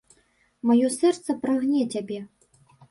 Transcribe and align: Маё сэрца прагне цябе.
Маё 0.69 0.89
сэрца 0.97 1.37
прагне 1.45 1.83
цябе. 1.97 2.19